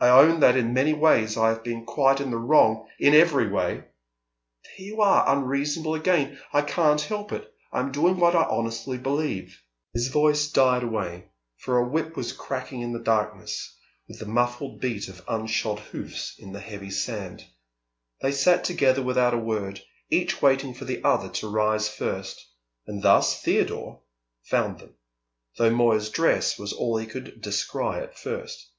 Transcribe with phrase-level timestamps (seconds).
[0.00, 3.48] "I own that in many ways I have been quite in the wrong" "In every
[3.48, 3.84] way!"
[4.64, 6.40] "There you are unreasonable again.
[6.52, 7.52] I can't help it.
[7.70, 9.62] I am doing what I honestly believe"
[9.94, 11.26] His voice died away,
[11.58, 13.76] for a whip was cracking in the darkness,
[14.08, 17.44] with the muffled beat of unshod hoofs in the heavy sand.
[18.22, 22.44] They sat together without a word, each waiting for the other to rise first;
[22.86, 24.00] and thus Theodore
[24.44, 24.94] found them,
[25.58, 28.70] though Moya's dress was all he could descry at first.